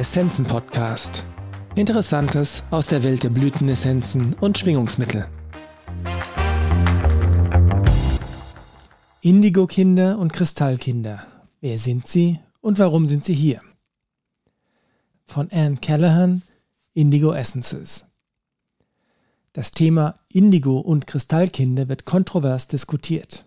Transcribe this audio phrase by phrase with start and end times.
[0.00, 1.26] Essenzen Podcast.
[1.74, 5.28] Interessantes aus der Welt der Blütenessenzen und Schwingungsmittel.
[9.20, 11.22] Indigo-Kinder und Kristallkinder.
[11.60, 13.60] Wer sind sie und warum sind sie hier?
[15.26, 16.40] Von Anne Callahan,
[16.94, 18.06] Indigo Essences.
[19.52, 23.44] Das Thema Indigo und Kristallkinder wird kontrovers diskutiert.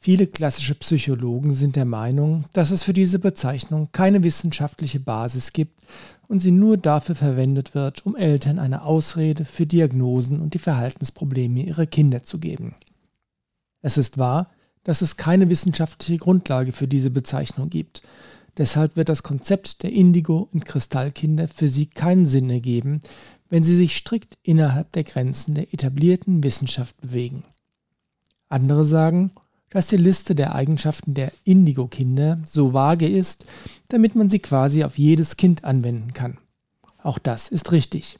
[0.00, 5.80] Viele klassische Psychologen sind der Meinung, dass es für diese Bezeichnung keine wissenschaftliche Basis gibt
[6.28, 11.62] und sie nur dafür verwendet wird, um Eltern eine Ausrede für Diagnosen und die Verhaltensprobleme
[11.62, 12.76] ihrer Kinder zu geben.
[13.82, 14.50] Es ist wahr,
[14.84, 18.02] dass es keine wissenschaftliche Grundlage für diese Bezeichnung gibt.
[18.56, 23.00] Deshalb wird das Konzept der Indigo- und Kristallkinder für sie keinen Sinn ergeben,
[23.48, 27.44] wenn sie sich strikt innerhalb der Grenzen der etablierten Wissenschaft bewegen.
[28.48, 29.32] Andere sagen,
[29.70, 33.44] dass die Liste der Eigenschaften der Indigo-Kinder so vage ist,
[33.88, 36.38] damit man sie quasi auf jedes Kind anwenden kann.
[37.02, 38.18] Auch das ist richtig.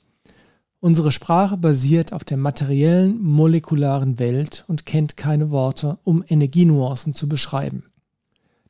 [0.80, 7.28] Unsere Sprache basiert auf der materiellen, molekularen Welt und kennt keine Worte, um Energienuancen zu
[7.28, 7.84] beschreiben.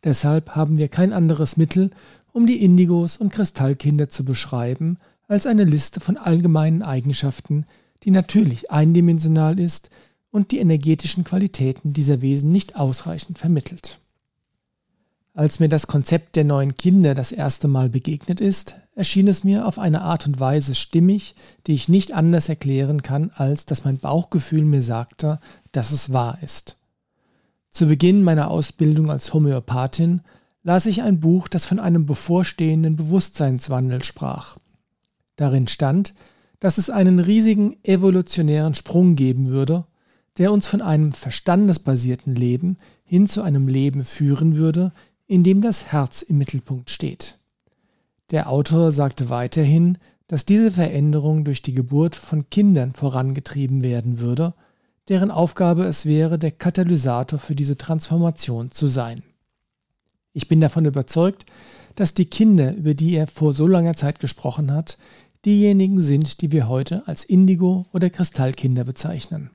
[0.05, 1.91] Deshalb haben wir kein anderes Mittel,
[2.33, 7.67] um die Indigos und Kristallkinder zu beschreiben, als eine Liste von allgemeinen Eigenschaften,
[8.05, 9.91] die natürlich eindimensional ist,
[10.31, 13.99] und die energetischen Qualitäten dieser Wesen nicht ausreichend vermittelt.
[15.35, 19.67] Als mir das Konzept der neuen Kinder das erste Mal begegnet ist, erschien es mir
[19.67, 23.99] auf eine Art und Weise stimmig, die ich nicht anders erklären kann, als dass mein
[23.99, 25.39] Bauchgefühl mir sagte,
[25.71, 26.77] dass es wahr ist.
[27.71, 30.23] Zu Beginn meiner Ausbildung als Homöopathin
[30.65, 34.57] las ich ein Buch, das von einem bevorstehenden Bewusstseinswandel sprach.
[35.37, 36.15] Darin stand,
[36.59, 39.85] dass es einen riesigen evolutionären Sprung geben würde,
[40.39, 44.93] der uns von einem verstandesbasierten Leben hin zu einem Leben führen würde,
[45.27, 47.37] in dem das Herz im Mittelpunkt steht.
[48.31, 54.55] Der Autor sagte weiterhin, dass diese Veränderung durch die Geburt von Kindern vorangetrieben werden würde,
[55.09, 59.23] deren Aufgabe es wäre, der Katalysator für diese Transformation zu sein.
[60.35, 61.47] Ich bin davon überzeugt,
[61.97, 64.99] dass die Kinder, über die er vor so langer Zeit gesprochen hat,
[65.45, 69.51] diejenigen sind, die wir heute als Indigo- oder Kristallkinder bezeichnen.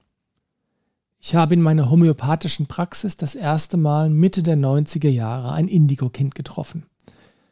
[1.26, 6.36] Ich habe in meiner homöopathischen Praxis das erste Mal Mitte der 90er Jahre ein Indigo-Kind
[6.36, 6.86] getroffen.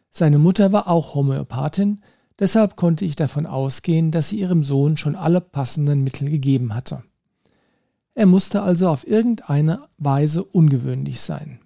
[0.09, 2.01] Seine Mutter war auch Homöopathin,
[2.37, 7.03] deshalb konnte ich davon ausgehen, dass sie ihrem Sohn schon alle passenden Mittel gegeben hatte.
[8.13, 11.61] Er musste also auf irgendeine Weise ungewöhnlich sein.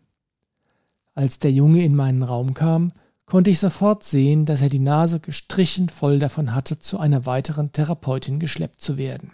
[1.15, 2.91] Als der Junge in meinen Raum kam,
[3.25, 7.71] konnte ich sofort sehen, dass er die Nase gestrichen voll davon hatte, zu einer weiteren
[7.71, 9.31] Therapeutin geschleppt zu werden.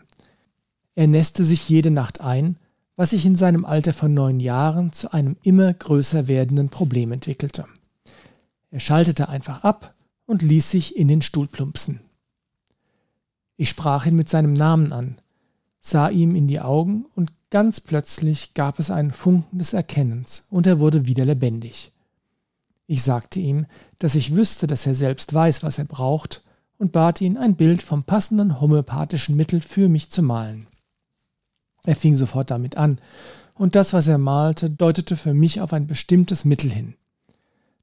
[0.95, 2.57] Er nässte sich jede Nacht ein,
[2.95, 7.65] was sich in seinem Alter von neun Jahren zu einem immer größer werdenden Problem entwickelte.
[8.69, 12.01] Er schaltete einfach ab und ließ sich in den Stuhl plumpsen.
[13.57, 15.17] Ich sprach ihn mit seinem Namen an,
[15.79, 20.67] sah ihm in die Augen und ganz plötzlich gab es einen Funken des Erkennens und
[20.67, 21.91] er wurde wieder lebendig.
[22.87, 23.65] Ich sagte ihm,
[23.99, 26.43] dass ich wüsste, dass er selbst weiß, was er braucht,
[26.77, 30.65] und bat ihn, ein Bild vom passenden homöopathischen Mittel für mich zu malen.
[31.83, 32.99] Er fing sofort damit an,
[33.53, 36.95] und das, was er malte, deutete für mich auf ein bestimmtes Mittel hin.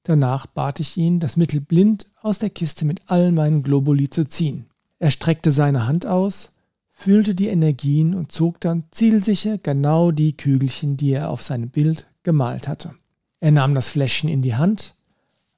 [0.02, 4.26] Danach bat ich ihn, das Mittel blind aus der Kiste mit all meinen Globuli zu
[4.26, 4.66] ziehen.
[4.98, 6.50] Er streckte seine Hand aus,
[6.90, 12.06] fühlte die Energien und zog dann zielsicher genau die Kügelchen, die er auf seinem Bild
[12.22, 12.94] gemalt hatte.
[13.38, 14.94] Er nahm das Fläschchen in die Hand,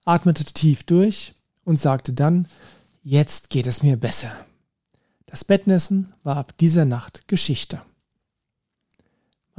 [0.04, 1.34] atmete tief durch
[1.64, 2.46] und sagte dann,
[3.02, 4.32] jetzt geht es mir besser.
[5.26, 7.80] Das Bettnessen war ab dieser Nacht Geschichte.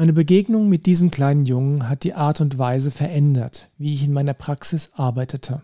[0.01, 4.13] Meine Begegnung mit diesem kleinen Jungen hat die Art und Weise verändert, wie ich in
[4.13, 5.61] meiner Praxis arbeitete.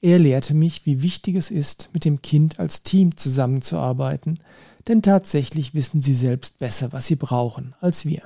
[0.00, 4.40] Er lehrte mich, wie wichtig es ist, mit dem Kind als Team zusammenzuarbeiten,
[4.88, 8.22] denn tatsächlich wissen sie selbst besser, was sie brauchen, als wir.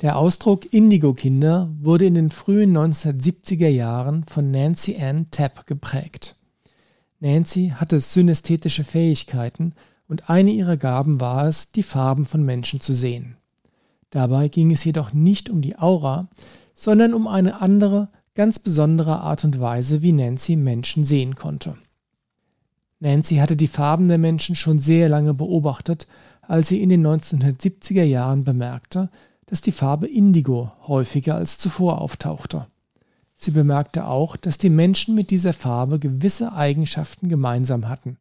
[0.00, 6.34] Der Ausdruck Indigo-Kinder wurde in den frühen 1970er Jahren von Nancy Ann Tapp geprägt.
[7.20, 9.74] Nancy hatte synästhetische Fähigkeiten
[10.08, 13.36] und eine ihrer Gaben war es, die Farben von Menschen zu sehen.
[14.14, 16.28] Dabei ging es jedoch nicht um die Aura,
[16.72, 21.74] sondern um eine andere, ganz besondere Art und Weise, wie Nancy Menschen sehen konnte.
[23.00, 26.06] Nancy hatte die Farben der Menschen schon sehr lange beobachtet,
[26.42, 29.10] als sie in den 1970er Jahren bemerkte,
[29.46, 32.68] dass die Farbe Indigo häufiger als zuvor auftauchte.
[33.34, 38.18] Sie bemerkte auch, dass die Menschen mit dieser Farbe gewisse Eigenschaften gemeinsam hatten,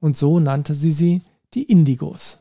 [0.00, 1.22] und so nannte sie sie
[1.54, 2.40] die Indigos.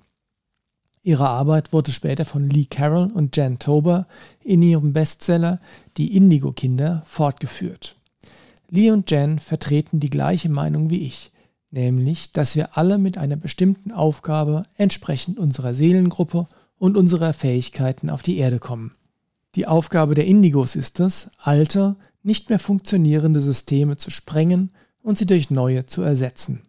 [1.10, 4.06] Ihre Arbeit wurde später von Lee Carroll und Jan Tober
[4.44, 5.60] in ihrem Bestseller
[5.98, 7.96] Die Indigo-Kinder fortgeführt.
[8.70, 11.32] Lee und Jen vertreten die gleiche Meinung wie ich,
[11.72, 16.46] nämlich, dass wir alle mit einer bestimmten Aufgabe entsprechend unserer Seelengruppe
[16.78, 18.92] und unserer Fähigkeiten auf die Erde kommen.
[19.56, 24.70] Die Aufgabe der Indigos ist es, alte, nicht mehr funktionierende Systeme zu sprengen
[25.02, 26.62] und sie durch neue zu ersetzen.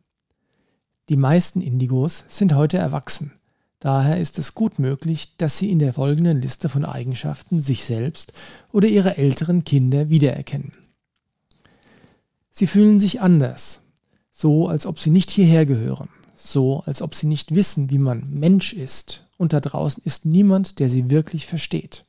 [1.10, 3.32] Die meisten Indigos sind heute erwachsen.
[3.80, 8.34] Daher ist es gut möglich, dass Sie in der folgenden Liste von Eigenschaften sich selbst
[8.72, 10.72] oder Ihre älteren Kinder wiedererkennen.
[12.50, 13.80] Sie fühlen sich anders,
[14.30, 18.28] so als ob Sie nicht hierher gehören, so als ob Sie nicht wissen, wie man
[18.30, 22.04] Mensch ist, und da draußen ist niemand, der Sie wirklich versteht.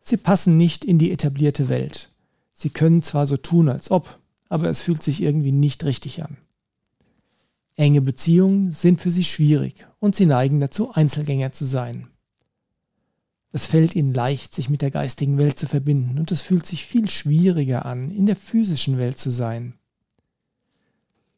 [0.00, 2.10] Sie passen nicht in die etablierte Welt.
[2.52, 6.36] Sie können zwar so tun, als ob, aber es fühlt sich irgendwie nicht richtig an.
[7.76, 12.08] Enge Beziehungen sind für sie schwierig und sie neigen dazu, Einzelgänger zu sein.
[13.52, 16.84] Es fällt ihnen leicht, sich mit der geistigen Welt zu verbinden und es fühlt sich
[16.84, 19.74] viel schwieriger an, in der physischen Welt zu sein.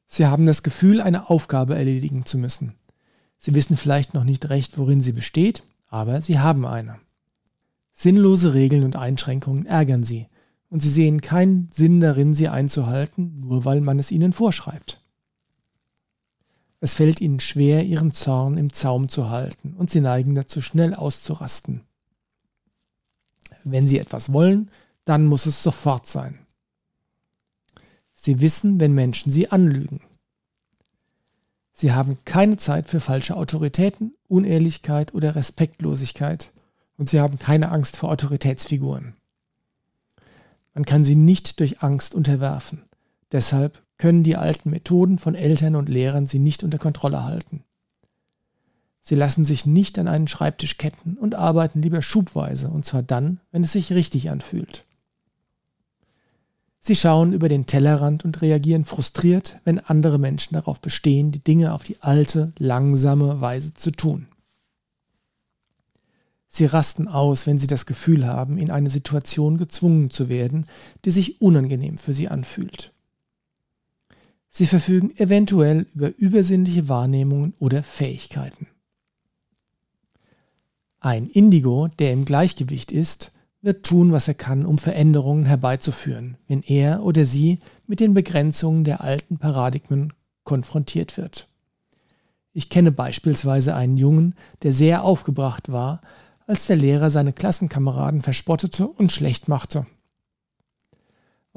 [0.07, 2.75] Sie haben das Gefühl, eine Aufgabe erledigen zu müssen.
[3.37, 6.99] Sie wissen vielleicht noch nicht recht, worin sie besteht, aber sie haben eine.
[7.93, 10.29] Sinnlose Regeln und Einschränkungen ärgern sie,
[10.71, 15.01] und sie sehen keinen Sinn darin, sie einzuhalten, nur weil man es ihnen vorschreibt.
[16.81, 20.95] Es fällt ihnen schwer, ihren Zorn im Zaum zu halten, und sie neigen dazu, schnell
[20.95, 21.83] auszurasten.
[23.65, 24.71] Wenn sie etwas wollen,
[25.05, 26.39] dann muss es sofort sein.
[28.15, 30.01] Sie wissen, wenn Menschen sie anlügen.
[31.73, 36.53] Sie haben keine Zeit für falsche Autoritäten, Unehrlichkeit oder Respektlosigkeit,
[36.97, 39.15] und sie haben keine Angst vor Autoritätsfiguren.
[40.75, 42.88] Man kann sie nicht durch Angst unterwerfen.
[43.33, 47.65] Deshalb können die alten Methoden von Eltern und Lehrern sie nicht unter Kontrolle halten.
[49.01, 53.41] Sie lassen sich nicht an einen Schreibtisch ketten und arbeiten lieber schubweise, und zwar dann,
[53.51, 54.85] wenn es sich richtig anfühlt.
[56.81, 61.75] Sie schauen über den Tellerrand und reagieren frustriert, wenn andere Menschen darauf bestehen, die Dinge
[61.75, 64.29] auf die alte, langsame Weise zu tun.
[66.47, 70.67] Sie rasten aus, wenn sie das Gefühl haben, in eine Situation gezwungen zu werden,
[71.05, 72.93] die sich unangenehm für sie anfühlt.
[74.59, 78.67] Sie verfügen eventuell über übersinnliche Wahrnehmungen oder Fähigkeiten.
[80.99, 83.31] Ein Indigo, der im Gleichgewicht ist,
[83.63, 88.83] wird tun, was er kann, um Veränderungen herbeizuführen, wenn er oder sie mit den Begrenzungen
[88.83, 90.13] der alten Paradigmen
[90.43, 91.47] konfrontiert wird.
[92.53, 94.35] Ich kenne beispielsweise einen Jungen,
[94.65, 96.01] der sehr aufgebracht war,
[96.49, 99.87] als der Lehrer seine Klassenkameraden verspottete und schlecht machte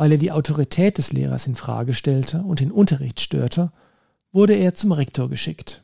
[0.01, 3.71] weil er die Autorität des Lehrers in Frage stellte und den Unterricht störte,
[4.31, 5.83] wurde er zum Rektor geschickt.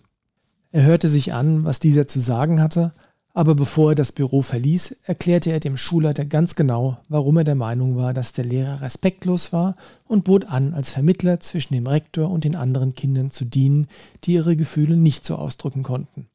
[0.71, 2.93] Er hörte sich an, was dieser zu sagen hatte,
[3.35, 7.53] aber bevor er das Büro verließ, erklärte er dem Schulleiter ganz genau, warum er der
[7.53, 9.75] Meinung war, dass der Lehrer respektlos war
[10.07, 13.85] und bot an, als Vermittler zwischen dem Rektor und den anderen Kindern zu dienen,
[14.23, 16.25] die ihre Gefühle nicht so ausdrücken konnten.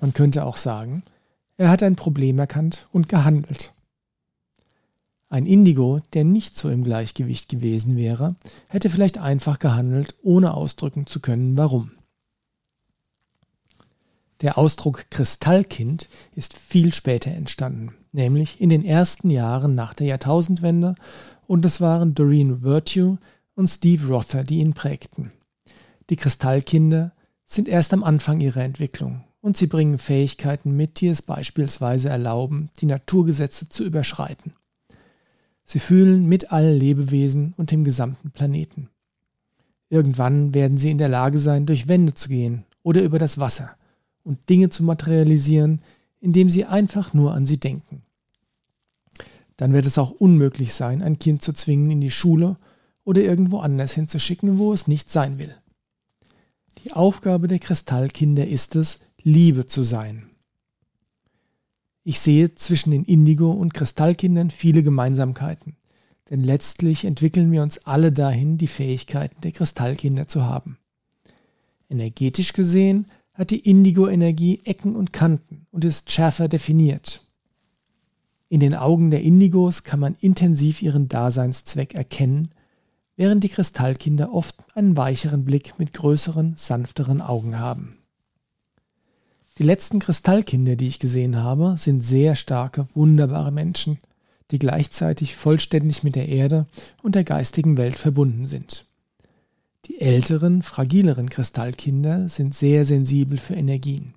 [0.00, 1.04] Man könnte auch sagen,
[1.58, 3.72] er hat ein Problem erkannt und gehandelt.
[5.30, 8.36] Ein Indigo, der nicht so im Gleichgewicht gewesen wäre,
[8.68, 11.90] hätte vielleicht einfach gehandelt, ohne ausdrücken zu können, warum.
[14.40, 20.94] Der Ausdruck Kristallkind ist viel später entstanden, nämlich in den ersten Jahren nach der Jahrtausendwende,
[21.46, 23.18] und es waren Doreen Virtue
[23.54, 25.32] und Steve Rother, die ihn prägten.
[26.08, 27.12] Die Kristallkinder
[27.44, 32.70] sind erst am Anfang ihrer Entwicklung und sie bringen Fähigkeiten mit, die es beispielsweise erlauben,
[32.80, 34.54] die Naturgesetze zu überschreiten.
[35.70, 38.88] Sie fühlen mit allen Lebewesen und dem gesamten Planeten.
[39.90, 43.76] Irgendwann werden sie in der Lage sein, durch Wände zu gehen oder über das Wasser
[44.24, 45.82] und Dinge zu materialisieren,
[46.20, 48.00] indem sie einfach nur an sie denken.
[49.58, 52.56] Dann wird es auch unmöglich sein, ein Kind zu zwingen, in die Schule
[53.04, 55.54] oder irgendwo anders hinzuschicken, wo es nicht sein will.
[56.78, 60.27] Die Aufgabe der Kristallkinder ist es, Liebe zu sein.
[62.08, 65.76] Ich sehe zwischen den Indigo- und Kristallkindern viele Gemeinsamkeiten,
[66.30, 70.78] denn letztlich entwickeln wir uns alle dahin, die Fähigkeiten der Kristallkinder zu haben.
[71.90, 77.26] Energetisch gesehen hat die Indigo-Energie Ecken und Kanten und ist schärfer definiert.
[78.48, 82.48] In den Augen der Indigos kann man intensiv ihren Daseinszweck erkennen,
[83.16, 87.97] während die Kristallkinder oft einen weicheren Blick mit größeren, sanfteren Augen haben.
[89.58, 93.98] Die letzten Kristallkinder, die ich gesehen habe, sind sehr starke, wunderbare Menschen,
[94.52, 96.66] die gleichzeitig vollständig mit der Erde
[97.02, 98.86] und der geistigen Welt verbunden sind.
[99.86, 104.14] Die älteren, fragileren Kristallkinder sind sehr sensibel für Energien.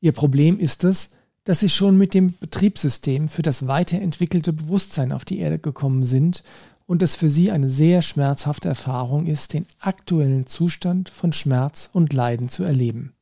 [0.00, 1.10] Ihr Problem ist es,
[1.42, 6.44] dass sie schon mit dem Betriebssystem für das weiterentwickelte Bewusstsein auf die Erde gekommen sind
[6.86, 12.12] und es für sie eine sehr schmerzhafte Erfahrung ist, den aktuellen Zustand von Schmerz und
[12.12, 13.14] Leiden zu erleben.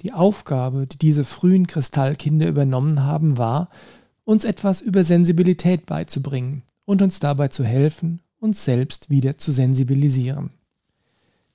[0.00, 3.70] Die Aufgabe, die diese frühen Kristallkinder übernommen haben, war,
[4.24, 10.50] uns etwas über Sensibilität beizubringen und uns dabei zu helfen, uns selbst wieder zu sensibilisieren.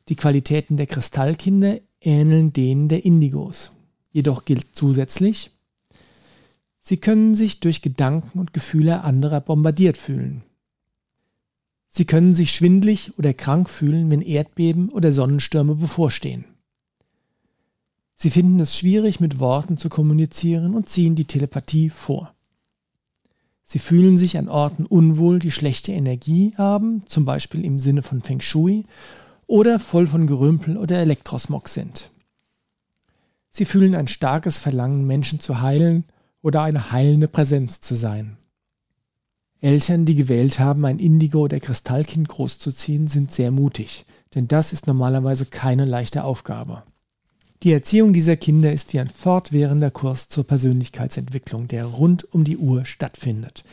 [0.07, 3.71] Die Qualitäten der Kristallkinder ähneln denen der Indigos.
[4.11, 5.51] Jedoch gilt zusätzlich,
[6.79, 10.43] sie können sich durch Gedanken und Gefühle anderer bombardiert fühlen.
[11.89, 16.45] Sie können sich schwindlig oder krank fühlen, wenn Erdbeben oder Sonnenstürme bevorstehen.
[18.21, 22.33] Sie finden es schwierig, mit Worten zu kommunizieren und ziehen die Telepathie vor.
[23.63, 28.21] Sie fühlen sich an Orten unwohl, die schlechte Energie haben, zum Beispiel im Sinne von
[28.21, 28.83] Feng Shui,
[29.47, 32.11] oder voll von Gerümpel oder Elektrosmog sind.
[33.51, 36.03] Sie fühlen ein starkes Verlangen, Menschen zu heilen
[36.41, 38.37] oder eine heilende Präsenz zu sein.
[39.61, 44.87] Eltern, die gewählt haben, ein Indigo oder Kristallkind großzuziehen, sind sehr mutig, denn das ist
[44.87, 46.83] normalerweise keine leichte Aufgabe.
[47.61, 52.55] Die Erziehung dieser Kinder ist wie ein fortwährender Kurs zur Persönlichkeitsentwicklung, der rund um die
[52.55, 53.65] Uhr stattfindet.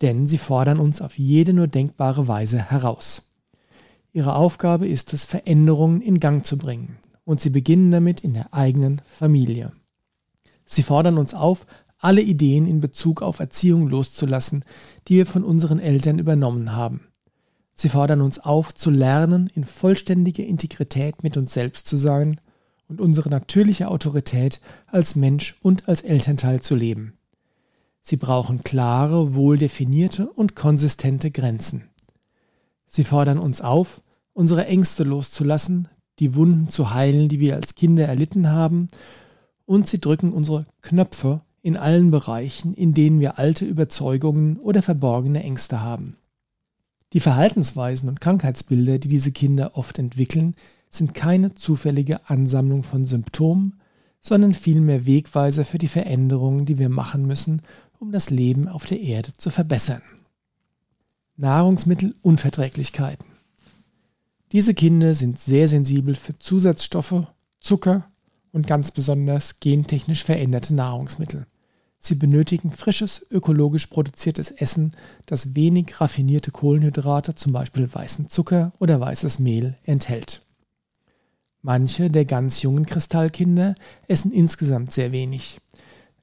[0.00, 3.30] Denn sie fordern uns auf jede nur denkbare Weise heraus.
[4.12, 6.98] Ihre Aufgabe ist es, Veränderungen in Gang zu bringen.
[7.24, 9.72] Und sie beginnen damit in der eigenen Familie.
[10.64, 11.66] Sie fordern uns auf,
[11.98, 14.64] alle Ideen in Bezug auf Erziehung loszulassen,
[15.08, 17.08] die wir von unseren Eltern übernommen haben.
[17.74, 22.40] Sie fordern uns auf, zu lernen, in vollständiger Integrität mit uns selbst zu sein
[22.92, 27.14] und unsere natürliche Autorität als Mensch und als Elternteil zu leben.
[28.02, 31.88] Sie brauchen klare, wohldefinierte und konsistente Grenzen.
[32.86, 34.02] Sie fordern uns auf,
[34.34, 38.88] unsere Ängste loszulassen, die Wunden zu heilen, die wir als Kinder erlitten haben,
[39.64, 45.42] und sie drücken unsere Knöpfe in allen Bereichen, in denen wir alte Überzeugungen oder verborgene
[45.42, 46.16] Ängste haben.
[47.12, 50.54] Die Verhaltensweisen und Krankheitsbilder, die diese Kinder oft entwickeln,
[50.94, 53.80] sind keine zufällige Ansammlung von Symptomen,
[54.20, 57.62] sondern vielmehr Wegweiser für die Veränderungen, die wir machen müssen,
[57.98, 60.02] um das Leben auf der Erde zu verbessern.
[61.36, 63.26] Nahrungsmittelunverträglichkeiten.
[64.52, 67.26] Diese Kinder sind sehr sensibel für Zusatzstoffe,
[67.58, 68.10] Zucker
[68.52, 71.46] und ganz besonders gentechnisch veränderte Nahrungsmittel.
[71.98, 74.92] Sie benötigen frisches, ökologisch produziertes Essen,
[75.24, 80.42] das wenig raffinierte Kohlenhydrate, zum Beispiel weißen Zucker oder weißes Mehl, enthält.
[81.62, 83.76] Manche der ganz jungen Kristallkinder
[84.08, 85.58] essen insgesamt sehr wenig.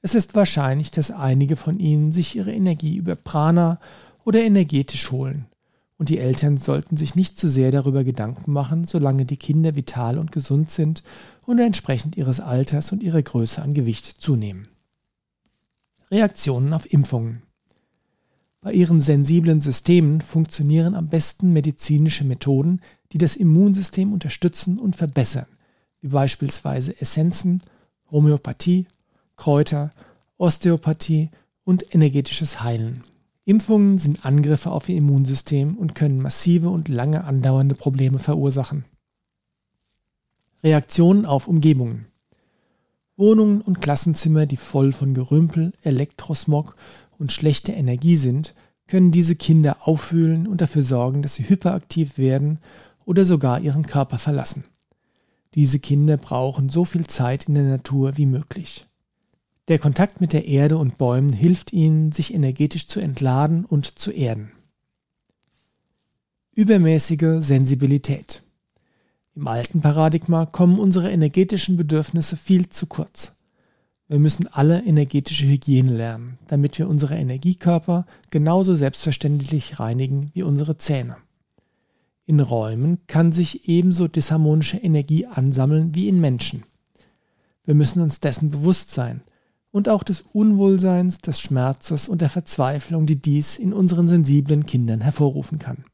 [0.01, 3.79] Es ist wahrscheinlich, dass einige von ihnen sich ihre Energie über Prana
[4.25, 5.45] oder energetisch holen.
[5.97, 10.17] Und die Eltern sollten sich nicht zu sehr darüber Gedanken machen, solange die Kinder vital
[10.17, 11.03] und gesund sind
[11.45, 14.69] und entsprechend ihres Alters und ihrer Größe an Gewicht zunehmen.
[16.11, 17.43] Reaktionen auf Impfungen.
[18.61, 22.81] Bei ihren sensiblen Systemen funktionieren am besten medizinische Methoden,
[23.13, 25.47] die das Immunsystem unterstützen und verbessern,
[26.01, 27.63] wie beispielsweise Essenzen,
[28.11, 28.85] Homöopathie,
[29.37, 29.91] Kräuter,
[30.37, 31.29] Osteopathie
[31.63, 33.03] und energetisches Heilen.
[33.45, 38.83] Impfungen sind Angriffe auf ihr Immunsystem und können massive und lange andauernde Probleme verursachen.
[40.63, 42.07] Reaktionen auf Umgebungen.
[43.15, 46.75] Wohnungen und Klassenzimmer, die voll von Gerümpel, Elektrosmog
[47.19, 48.55] und schlechter Energie sind,
[48.87, 52.59] können diese Kinder auffühlen und dafür sorgen, dass sie hyperaktiv werden
[53.05, 54.63] oder sogar ihren Körper verlassen.
[55.53, 58.87] Diese Kinder brauchen so viel Zeit in der Natur wie möglich.
[59.67, 64.11] Der Kontakt mit der Erde und Bäumen hilft ihnen, sich energetisch zu entladen und zu
[64.11, 64.51] erden.
[66.53, 68.43] Übermäßige Sensibilität.
[69.35, 73.35] Im alten Paradigma kommen unsere energetischen Bedürfnisse viel zu kurz.
[74.09, 80.77] Wir müssen alle energetische Hygiene lernen, damit wir unsere Energiekörper genauso selbstverständlich reinigen wie unsere
[80.77, 81.17] Zähne.
[82.25, 86.63] In Räumen kann sich ebenso disharmonische Energie ansammeln wie in Menschen.
[87.63, 89.21] Wir müssen uns dessen bewusst sein
[89.69, 95.01] und auch des Unwohlseins, des Schmerzes und der Verzweiflung, die dies in unseren sensiblen Kindern
[95.01, 95.85] hervorrufen kann.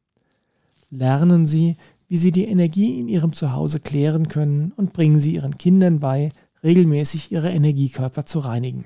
[0.90, 1.76] Lernen Sie,
[2.08, 6.32] wie Sie die Energie in Ihrem Zuhause klären können und bringen Sie Ihren Kindern bei,
[6.66, 8.86] regelmäßig ihre Energiekörper zu reinigen.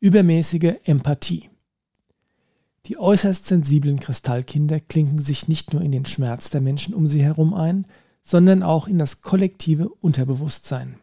[0.00, 1.50] Übermäßige Empathie.
[2.86, 7.22] Die äußerst sensiblen Kristallkinder klinken sich nicht nur in den Schmerz der Menschen um sie
[7.22, 7.86] herum ein,
[8.22, 10.96] sondern auch in das kollektive Unterbewusstsein.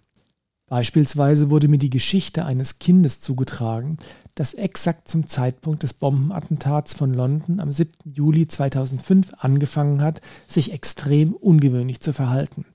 [0.66, 4.00] Beispielsweise wurde mir die Geschichte eines Kindes zugetragen,
[4.36, 7.94] das exakt zum Zeitpunkt des Bombenattentats von London am 7.
[8.04, 12.66] Juli 2005 angefangen hat, sich extrem ungewöhnlich zu verhalten.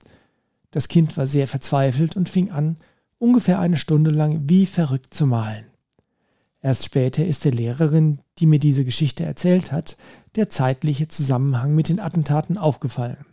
[0.73, 2.77] Das Kind war sehr verzweifelt und fing an,
[3.19, 5.65] ungefähr eine Stunde lang wie verrückt zu malen.
[6.61, 9.97] Erst später ist der Lehrerin, die mir diese Geschichte erzählt hat,
[10.35, 13.23] der zeitliche Zusammenhang mit den Attentaten aufgefallen.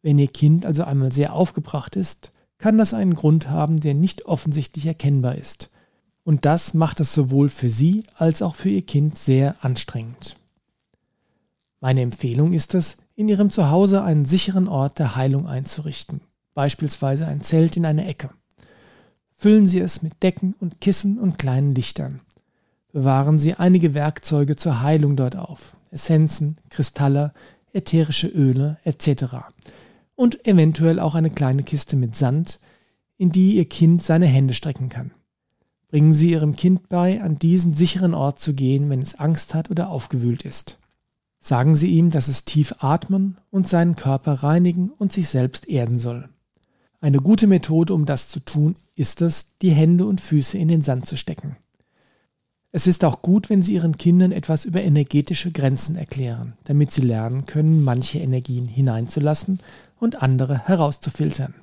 [0.00, 4.24] Wenn Ihr Kind also einmal sehr aufgebracht ist, kann das einen Grund haben, der nicht
[4.24, 5.68] offensichtlich erkennbar ist.
[6.24, 10.38] Und das macht es sowohl für Sie als auch für Ihr Kind sehr anstrengend.
[11.80, 16.22] Meine Empfehlung ist es, in Ihrem Zuhause einen sicheren Ort der Heilung einzurichten,
[16.54, 18.30] beispielsweise ein Zelt in einer Ecke.
[19.32, 22.20] Füllen Sie es mit Decken und Kissen und kleinen Lichtern.
[22.92, 27.32] Bewahren Sie einige Werkzeuge zur Heilung dort auf, Essenzen, Kristalle,
[27.72, 29.36] ätherische Öle etc.
[30.16, 32.60] Und eventuell auch eine kleine Kiste mit Sand,
[33.16, 35.12] in die Ihr Kind seine Hände strecken kann.
[35.88, 39.70] Bringen Sie Ihrem Kind bei, an diesen sicheren Ort zu gehen, wenn es Angst hat
[39.70, 40.78] oder aufgewühlt ist.
[41.40, 45.98] Sagen Sie ihm, dass es tief atmen und seinen Körper reinigen und sich selbst erden
[45.98, 46.28] soll.
[47.00, 50.82] Eine gute Methode, um das zu tun, ist es, die Hände und Füße in den
[50.82, 51.56] Sand zu stecken.
[52.72, 57.00] Es ist auch gut, wenn Sie Ihren Kindern etwas über energetische Grenzen erklären, damit sie
[57.00, 59.58] lernen können, manche Energien hineinzulassen
[59.98, 61.54] und andere herauszufiltern.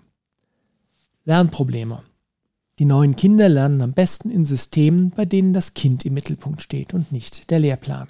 [1.23, 2.01] Lernprobleme.
[2.79, 6.93] Die neuen Kinder lernen am besten in Systemen, bei denen das Kind im Mittelpunkt steht
[6.93, 8.07] und nicht der Lehrplan.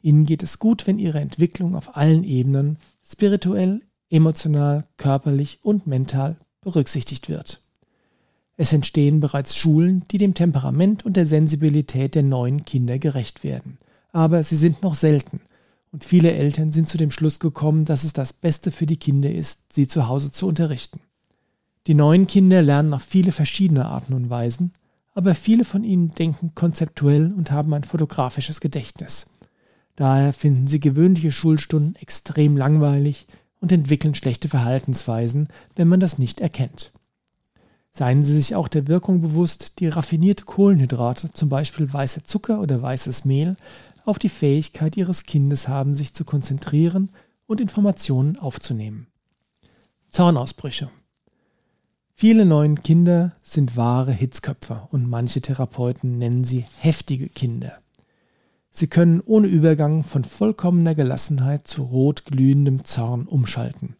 [0.00, 6.36] Ihnen geht es gut, wenn Ihre Entwicklung auf allen Ebenen, spirituell, emotional, körperlich und mental
[6.60, 7.60] berücksichtigt wird.
[8.56, 13.78] Es entstehen bereits Schulen, die dem Temperament und der Sensibilität der neuen Kinder gerecht werden.
[14.12, 15.40] Aber sie sind noch selten
[15.92, 19.30] und viele Eltern sind zu dem Schluss gekommen, dass es das Beste für die Kinder
[19.30, 21.00] ist, sie zu Hause zu unterrichten.
[21.86, 24.72] Die neuen Kinder lernen auf viele verschiedene Arten und Weisen,
[25.14, 29.28] aber viele von ihnen denken konzeptuell und haben ein fotografisches Gedächtnis.
[29.94, 33.26] Daher finden sie gewöhnliche Schulstunden extrem langweilig,
[33.66, 36.92] und entwickeln schlechte Verhaltensweisen, wenn man das nicht erkennt.
[37.90, 42.80] Seien Sie sich auch der Wirkung bewusst, die raffinierte Kohlenhydrate, zum Beispiel weißer Zucker oder
[42.80, 43.56] weißes Mehl,
[44.04, 47.10] auf die Fähigkeit Ihres Kindes haben, sich zu konzentrieren
[47.48, 49.08] und Informationen aufzunehmen.
[50.10, 50.88] Zornausbrüche.
[52.14, 57.80] Viele neuen Kinder sind wahre Hitzköpfe und manche Therapeuten nennen sie heftige Kinder.
[58.78, 63.96] Sie können ohne Übergang von vollkommener Gelassenheit zu rotglühendem Zorn umschalten.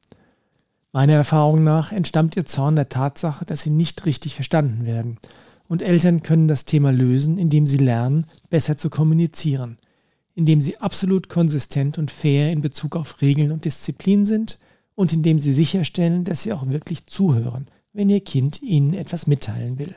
[0.93, 5.17] Meiner Erfahrung nach entstammt ihr Zorn der Tatsache, dass sie nicht richtig verstanden werden.
[5.67, 9.79] Und Eltern können das Thema lösen, indem sie lernen, besser zu kommunizieren,
[10.35, 14.59] indem sie absolut konsistent und fair in Bezug auf Regeln und Disziplin sind
[14.95, 19.79] und indem sie sicherstellen, dass sie auch wirklich zuhören, wenn ihr Kind ihnen etwas mitteilen
[19.79, 19.95] will.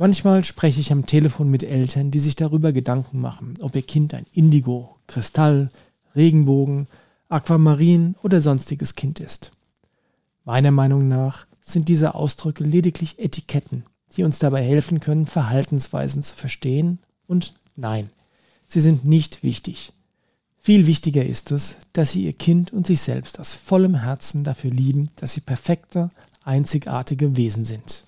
[0.00, 4.14] Manchmal spreche ich am Telefon mit Eltern, die sich darüber Gedanken machen, ob ihr Kind
[4.14, 5.72] ein Indigo, Kristall,
[6.14, 6.86] Regenbogen,
[7.28, 9.50] Aquamarin oder sonstiges Kind ist.
[10.44, 13.82] Meiner Meinung nach sind diese Ausdrücke lediglich Etiketten,
[14.16, 18.08] die uns dabei helfen können, Verhaltensweisen zu verstehen und nein,
[18.68, 19.92] sie sind nicht wichtig.
[20.58, 24.70] Viel wichtiger ist es, dass Sie Ihr Kind und sich selbst aus vollem Herzen dafür
[24.70, 26.10] lieben, dass Sie perfekte,
[26.44, 28.04] einzigartige Wesen sind.